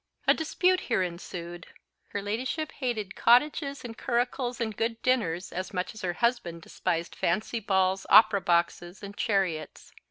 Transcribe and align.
A 0.25 0.33
dispute 0.33 0.79
here 0.89 1.03
ensued; 1.03 1.67
her 2.07 2.23
ladyship 2.23 2.71
hated 2.71 3.15
cottages 3.15 3.85
and 3.85 3.95
curricles 3.95 4.59
and 4.59 4.75
good 4.75 4.99
dinners 5.03 5.51
as 5.53 5.75
much 5.75 5.93
as 5.93 6.01
her 6.01 6.13
husband 6.13 6.63
despised 6.63 7.15
fancy 7.15 7.59
balls, 7.59 8.07
opera 8.09 8.41
boxes, 8.41 9.03
and 9.03 9.15
chariots. 9.15 9.91